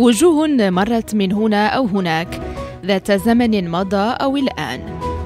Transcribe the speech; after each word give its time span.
وجوه 0.00 0.46
مرت 0.70 1.14
من 1.14 1.32
هنا 1.32 1.66
أو 1.66 1.86
هناك. 1.86 2.40
ذات 2.86 3.12
زمن 3.12 3.70
مضى 3.70 3.96
أو 3.96 4.36
الآن 4.36 4.80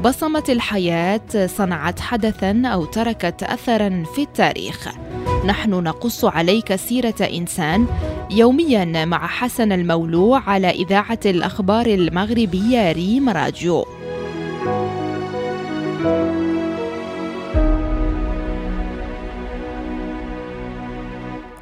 بصمت 0.05 0.51
الحياة 0.51 1.47
صنعت 1.47 2.01
حدثا 2.01 2.63
أو 2.67 2.85
تركت 2.85 3.43
اثرا 3.43 4.05
في 4.15 4.23
التاريخ. 4.23 4.89
نحن 5.47 5.71
نقص 5.71 6.25
عليك 6.25 6.75
سيرة 6.75 7.15
إنسان 7.21 7.87
يوميا 8.31 9.05
مع 9.05 9.27
حسن 9.27 9.73
المولوع 9.73 10.41
على 10.51 10.71
إذاعة 10.71 11.21
الأخبار 11.27 11.87
المغربية 11.87 12.93
ريم 12.93 13.29
راديو 13.29 13.87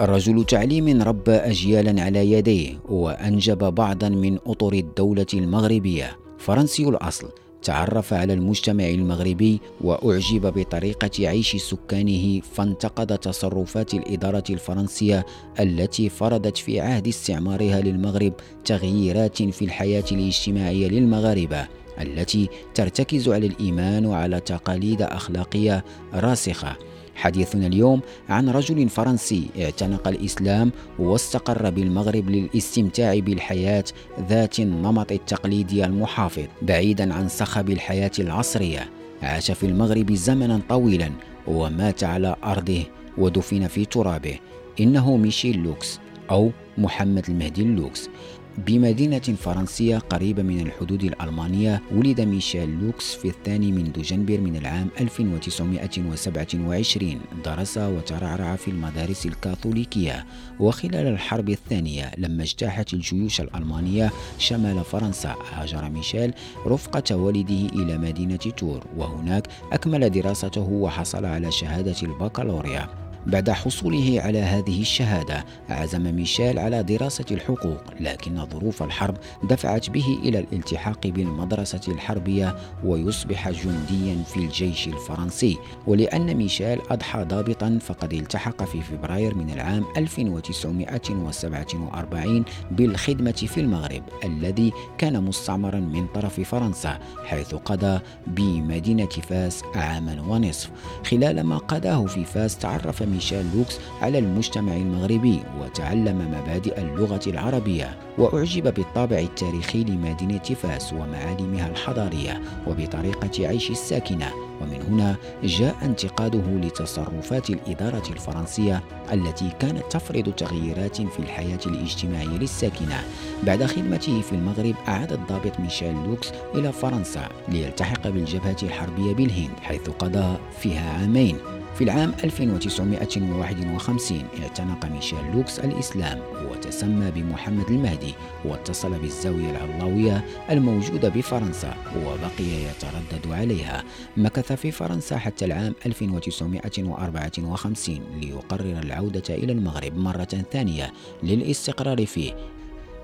الرجل 0.02 0.44
تعليم 0.44 1.02
ربى 1.02 1.32
أجيالا 1.32 2.02
على 2.02 2.32
يديه 2.32 2.78
وأنجب 2.88 3.58
بعضا 3.58 4.08
من 4.08 4.38
أطر 4.46 4.72
الدولة 4.72 5.26
المغربية. 5.34 6.16
فرنسي 6.38 6.88
الأصل. 6.88 7.28
تعرف 7.62 8.12
على 8.12 8.32
المجتمع 8.32 8.84
المغربي 8.84 9.60
وأعجب 9.80 10.58
بطريقة 10.58 11.28
عيش 11.28 11.56
سكانه 11.56 12.40
فانتقد 12.40 13.18
تصرفات 13.18 13.94
الإدارة 13.94 14.44
الفرنسية 14.50 15.26
التي 15.60 16.08
فرضت 16.08 16.56
في 16.56 16.80
عهد 16.80 17.08
استعمارها 17.08 17.80
للمغرب 17.80 18.32
تغييرات 18.64 19.42
في 19.42 19.64
الحياة 19.64 20.04
الاجتماعية 20.12 20.88
للمغاربة 20.88 21.66
التي 22.00 22.48
ترتكز 22.74 23.28
على 23.28 23.46
الإيمان 23.46 24.06
وعلى 24.06 24.40
تقاليد 24.40 25.02
أخلاقية 25.02 25.84
راسخة. 26.14 26.76
حديثنا 27.14 27.66
اليوم 27.66 28.00
عن 28.28 28.48
رجل 28.48 28.88
فرنسي 28.88 29.46
اعتنق 29.60 30.08
الإسلام 30.08 30.72
واستقر 30.98 31.70
بالمغرب 31.70 32.30
للاستمتاع 32.30 33.18
بالحياة 33.18 33.84
ذات 34.28 34.58
النمط 34.60 35.12
التقليدي 35.12 35.84
المحافظ 35.84 36.44
بعيدا 36.62 37.14
عن 37.14 37.28
صخب 37.28 37.70
الحياة 37.70 38.10
العصرية. 38.18 38.90
عاش 39.22 39.50
في 39.50 39.66
المغرب 39.66 40.12
زمنا 40.12 40.60
طويلا 40.68 41.10
ومات 41.46 42.04
على 42.04 42.36
أرضه 42.44 42.82
ودفن 43.18 43.66
في 43.66 43.84
ترابه. 43.84 44.38
إنه 44.80 45.16
ميشيل 45.16 45.58
لوكس 45.62 46.00
أو 46.30 46.50
محمد 46.78 47.24
المهدي 47.28 47.62
اللوكس 47.62 48.08
بمدينة 48.58 49.18
فرنسية 49.18 49.98
قريبة 49.98 50.42
من 50.42 50.60
الحدود 50.60 51.04
الألمانية 51.04 51.82
ولد 51.92 52.20
ميشيل 52.20 52.68
لوكس 52.68 53.14
في 53.14 53.28
الثاني 53.28 53.72
من 53.72 53.92
دجنبر 53.92 54.40
من 54.40 54.56
العام 54.56 54.88
1927 55.00 57.20
درس 57.44 57.78
وترعرع 57.78 58.56
في 58.56 58.70
المدارس 58.70 59.26
الكاثوليكية. 59.26 60.26
وخلال 60.60 61.06
الحرب 61.06 61.48
الثانية 61.48 62.10
لما 62.18 62.42
اجتاحت 62.42 62.94
الجيوش 62.94 63.40
الألمانية 63.40 64.10
شمال 64.38 64.84
فرنسا 64.84 65.36
هاجر 65.52 65.90
ميشيل 65.90 66.34
رفقة 66.66 67.16
والده 67.16 67.66
إلى 67.74 67.98
مدينة 67.98 68.36
تور. 68.36 68.86
وهناك 68.96 69.46
أكمل 69.72 70.10
دراسته 70.10 70.60
وحصل 70.60 71.24
على 71.24 71.52
شهادة 71.52 71.96
البكالوريا. 72.02 73.11
بعد 73.26 73.50
حصوله 73.50 74.20
على 74.24 74.38
هذه 74.38 74.80
الشهادة 74.80 75.44
عزم 75.68 76.14
ميشيل 76.14 76.58
على 76.58 76.82
دراسة 76.82 77.24
الحقوق 77.30 77.80
لكن 78.00 78.46
ظروف 78.46 78.82
الحرب 78.82 79.16
دفعت 79.42 79.90
به 79.90 80.18
إلى 80.22 80.38
الالتحاق 80.38 81.06
بالمدرسة 81.06 81.80
الحربية 81.88 82.56
ويصبح 82.84 83.50
جنديا 83.50 84.22
في 84.22 84.36
الجيش 84.36 84.88
الفرنسي. 84.88 85.58
ولأن 85.86 86.34
ميشيل 86.34 86.78
أضحى 86.90 87.24
ضابطا 87.24 87.78
فقد 87.80 88.12
التحق 88.12 88.64
في 88.64 88.82
فبراير 88.82 89.34
من 89.34 89.50
العام 89.50 89.84
1947 89.96 92.44
بالخدمة 92.70 93.32
في 93.32 93.60
المغرب 93.60 94.02
الذي 94.24 94.72
كان 94.98 95.24
مستعمرا 95.24 95.80
من 95.80 96.06
طرف 96.06 96.40
فرنسا 96.40 96.98
حيث 97.24 97.54
قضى 97.54 98.00
بمدينة 98.26 99.06
فاس 99.06 99.62
عاما 99.74 100.22
ونصف. 100.22 100.70
خلال 101.10 101.42
ما 101.42 101.58
قضاه 101.58 102.06
في 102.06 102.24
فاس 102.24 102.58
تعرف 102.58 103.02
ميشيل 103.12 103.46
لوكس 103.54 103.78
على 104.02 104.18
المجتمع 104.18 104.76
المغربي 104.76 105.40
وتعلم 105.60 106.18
مبادئ 106.18 106.80
اللغة 106.80 107.20
العربية 107.26 107.98
وأعجب 108.18 108.74
بالطابع 108.74 109.18
التاريخي 109.18 109.84
لمدينة 109.84 110.38
فاس 110.38 110.92
ومعالمها 110.92 111.68
الحضارية 111.68 112.40
وبطريقة 112.66 113.46
عيش 113.48 113.70
الساكنة. 113.70 114.32
ومن 114.60 114.82
هنا 114.88 115.16
جاء 115.44 115.76
انتقاده 115.82 116.42
لتصرفات 116.66 117.50
الإدارة 117.50 118.02
الفرنسية 118.10 118.82
التي 119.12 119.50
كانت 119.60 119.82
تفرض 119.90 120.32
تغييرات 120.32 120.96
في 120.96 121.18
الحياة 121.18 121.58
الاجتماعية 121.66 122.38
للساكنة. 122.38 123.04
بعد 123.42 123.64
خدمته 123.64 124.20
في 124.20 124.32
المغرب 124.32 124.74
عاد 124.88 125.12
الضابط 125.12 125.60
ميشيل 125.60 125.94
لوكس 126.06 126.32
إلى 126.54 126.72
فرنسا 126.72 127.28
ليلتحق 127.48 128.08
بالجبهة 128.08 128.56
الحربية 128.62 129.14
بالهند 129.14 129.58
حيث 129.62 129.90
قضى 129.90 130.36
فيها 130.60 130.98
عامين. 130.98 131.36
في 131.74 131.84
العام 131.84 132.14
1951 132.24 134.22
اعتنق 134.42 134.86
ميشيل 134.86 135.18
لوكس 135.34 135.58
الإسلام 135.58 136.20
وتسمى 136.50 137.10
بمحمد 137.10 137.70
المهدي. 137.70 138.14
واتصل 138.44 138.98
بالزاوية 138.98 139.50
العلاوية 139.50 140.24
الموجودة 140.50 141.08
بفرنسا 141.08 141.74
وبقي 141.96 142.44
يتردد 142.44 143.32
عليها. 143.32 143.84
مكث 144.16 144.52
في 144.52 144.70
فرنسا 144.70 145.18
حتى 145.18 145.44
العام 145.44 145.74
1954 145.86 148.00
ليقرر 148.20 148.78
العودة 148.78 149.34
إلى 149.34 149.52
المغرب 149.52 149.96
مرة 149.96 150.44
ثانية 150.52 150.92
للاستقرار 151.22 152.06
فيه. 152.06 152.32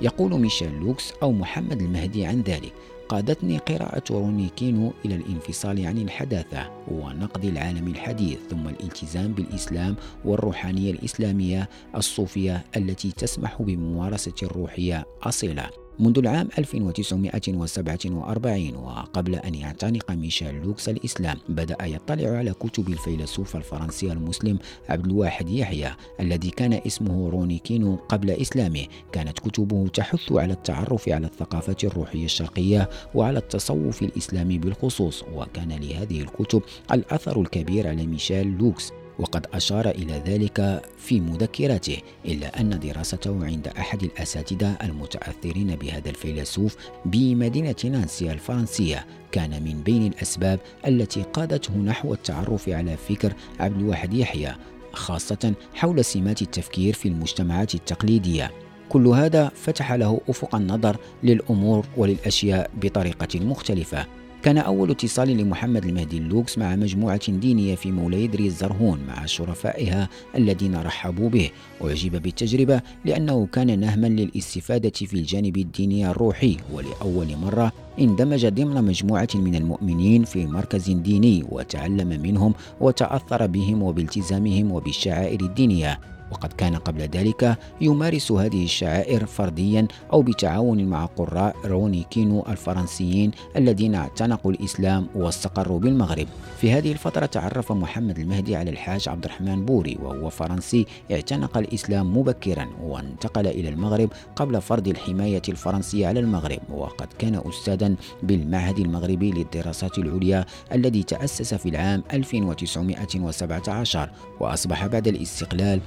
يقول 0.00 0.41
ميشيل 0.41 0.81
لوكس 0.81 1.12
أو 1.23 1.33
محمد 1.33 1.83
المهدي 1.83 2.27
عن 2.27 2.43
ذلك 2.43 2.73
قادتني 3.09 3.59
قراءة 3.59 4.03
روني 4.11 4.49
كينو 4.57 4.93
إلى 5.05 5.15
الانفصال 5.15 5.87
عن 5.87 5.99
الحداثة 5.99 6.71
ونقد 6.89 7.45
العالم 7.45 7.89
الحديث 7.89 8.39
ثم 8.51 8.69
الالتزام 8.69 9.33
بالإسلام 9.33 9.97
والروحانية 10.25 10.91
الإسلامية 10.93 11.69
الصوفية 11.97 12.65
التي 12.77 13.13
تسمح 13.13 13.63
بممارسة 13.63 14.35
روحية 14.43 15.06
أصيلة 15.23 15.88
منذ 16.01 16.19
العام 16.19 16.49
1947 16.59 18.77
وقبل 18.77 19.35
أن 19.35 19.55
يعتنق 19.55 20.11
ميشيل 20.11 20.55
لوكس 20.55 20.89
الإسلام 20.89 21.37
بدأ 21.49 21.85
يطلع 21.85 22.31
على 22.31 22.53
كتب 22.53 22.89
الفيلسوف 22.89 23.57
الفرنسي 23.57 24.13
المسلم 24.13 24.59
عبد 24.89 25.07
الواحد 25.07 25.49
يحيى 25.49 25.91
الذي 26.21 26.51
كان 26.51 26.73
اسمه 26.73 27.29
روني 27.29 27.59
كينو 27.59 27.97
قبل 27.97 28.31
إسلامه. 28.31 28.87
كانت 29.13 29.39
كتبه 29.39 29.89
تحث 29.89 30.33
على 30.33 30.53
التعرف 30.53 31.09
على 31.09 31.27
الثقافة 31.27 31.77
الروحية 31.85 32.25
الشرقية 32.25 32.89
وعلى 33.15 33.39
التصوف 33.39 34.03
الإسلامي 34.03 34.59
بالخصوص 34.59 35.25
وكان 35.35 35.69
لهذه 35.69 36.21
الكتب 36.21 36.63
الأثر 36.93 37.41
الكبير 37.41 37.89
على 37.89 38.07
ميشيل 38.07 38.59
لوكس. 38.59 38.93
وقد 39.19 39.47
أشار 39.53 39.91
إلى 39.91 40.23
ذلك 40.27 40.83
في 40.99 41.21
مذكراته 41.21 41.97
إلا 42.25 42.61
أن 42.61 42.81
دراسته 42.81 43.45
عند 43.45 43.69
أحد 43.69 44.03
الأساتذة 44.03 44.77
المتأثرين 44.83 45.77
بهذا 45.77 46.11
الفيلسوف 46.11 46.77
بمدينة 47.05 47.77
نانسي 47.84 48.33
الفرنسية. 48.33 49.06
كان 49.33 49.62
من 49.62 49.83
بين 49.83 50.06
الأسباب 50.06 50.61
التي 50.87 51.23
قادته 51.23 51.77
نحو 51.77 52.15
التعرف 52.15 52.69
على 52.69 52.97
فكر 52.97 53.33
عبد 53.61 53.81
الواحد 53.81 54.15
يحيى 54.15 54.55
خاصة 54.93 55.53
حول 55.75 56.05
سمات 56.05 56.43
التفكير 56.43 56.95
في 56.95 57.09
المجتمعات 57.09 57.75
التقليدية. 57.75 58.50
كل 58.89 59.06
هذا 59.06 59.49
فتح 59.49 59.93
له 59.93 60.21
أفق 60.29 60.55
النظر 60.55 60.97
للأمور 61.23 61.87
وللأشياء 61.97 62.71
بطريقة 62.83 63.41
مختلفة. 63.41 64.06
كان 64.43 64.59
أول 64.59 64.91
اتصال 64.91 65.28
لمحمد 65.28 65.84
المهدي 65.84 66.19
اللوكس 66.19 66.59
مع 66.59 66.76
مجموعة 66.76 67.32
دينية 67.32 67.75
في 67.75 67.93
مولاي 67.93 68.25
إدريس 68.25 68.60
زرهون 68.60 69.00
مع 69.09 69.26
شرفائها 69.26 70.09
الذين 70.34 70.76
رحبوا 70.76 71.28
به. 71.28 71.50
أعجب 71.84 72.22
بالتجربة 72.22 72.82
لأنه 73.05 73.46
كان 73.46 73.81
نهما 73.81 74.06
للاستفادة 74.06 74.90
في 74.90 75.14
الجانب 75.14 75.56
الديني 75.56 76.11
الروحي 76.11 76.56
ولأول 76.73 77.37
مرة 77.37 77.73
اندمج 78.00 78.46
ضمن 78.46 78.85
مجموعة 78.85 79.29
من 79.35 79.55
المؤمنين 79.55 80.25
في 80.25 80.46
مركز 80.46 80.91
ديني 80.91 81.44
وتعلم 81.49 82.08
منهم 82.08 82.55
وتأثر 82.81 83.46
بهم 83.46 83.82
وبالتزامهم 83.82 84.73
وبالشعائر 84.73 85.41
الدينية. 85.41 86.18
وقد 86.33 86.53
كان 86.53 86.77
قبل 86.77 87.01
ذلك 87.01 87.59
يمارس 87.81 88.33
هذه 88.33 88.65
الشعائر 88.65 89.27
فرديا 89.27 89.89
أو 90.13 90.23
بتعاون 90.23 90.85
مع 90.85 91.05
قراء 91.05 91.57
روني 91.65 92.07
كينو 92.11 92.45
الفرنسيين 92.49 93.31
الذين 93.57 93.95
اعتنقوا 93.95 94.51
الإسلام 94.53 95.07
واستقروا 95.15 95.79
بالمغرب. 95.79 96.27
في 96.61 96.73
هذه 96.73 96.93
الفترة 96.93 97.27
تعرف 97.27 97.73
محمد 97.73 98.19
المهدي 98.19 98.57
على 98.57 98.71
الحاج 98.71 99.09
عبد 99.09 99.25
الرحمن 99.25 99.65
بوري 99.65 99.99
وهو 100.03 100.31
فرنسي 100.31 100.87
اعتنق 101.11 101.59
الإسلام 101.59 102.19
مبكرا 102.19 102.69
وانتقل 102.83 103.47
إلى 103.47 103.69
المغرب 103.69 104.11
قبل 104.37 104.61
فرض 104.61 104.89
الحماية 104.89 105.43
الفرنسية 105.49 106.07
على 106.07 106.21
المغرب. 106.21 106.59
وقد 106.71 107.09
كان 107.19 107.43
أستاذا 107.47 107.95
بالمعهد 108.23 108.79
المغربي 108.79 109.31
للدراسات 109.31 109.99
العليا 109.99 110.45
الذي 110.73 111.03
تأسس 111.03 111.55
في 111.55 111.69
العام 111.69 112.03
1917 112.13 114.11
وأصبح 114.41 114.87
بعد 114.87 115.09
الاستقلال 115.09 115.81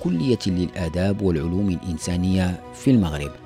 كلية 0.00 0.38
للآداب 0.46 1.22
والعلوم 1.22 1.68
الإنسانية 1.68 2.60
في 2.74 2.90
المغرب. 2.90 3.41